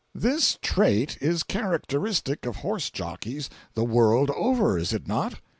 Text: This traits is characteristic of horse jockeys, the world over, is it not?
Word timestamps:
This 0.15 0.57
traits 0.63 1.15
is 1.17 1.43
characteristic 1.43 2.47
of 2.47 2.55
horse 2.65 2.89
jockeys, 2.89 3.51
the 3.75 3.85
world 3.85 4.31
over, 4.31 4.75
is 4.75 4.93
it 4.93 5.07
not? 5.07 5.35